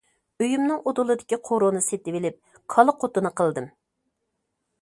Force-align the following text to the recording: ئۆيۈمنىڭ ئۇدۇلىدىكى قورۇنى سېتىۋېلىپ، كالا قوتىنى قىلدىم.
ئۆيۈمنىڭ 0.43 0.79
ئۇدۇلىدىكى 0.91 1.39
قورۇنى 1.51 1.83
سېتىۋېلىپ، 1.89 2.59
كالا 2.75 2.99
قوتىنى 3.05 3.33
قىلدىم. 3.43 3.73